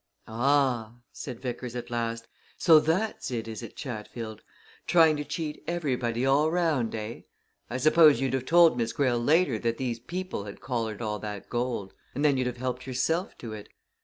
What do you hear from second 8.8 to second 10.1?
Greyle later that these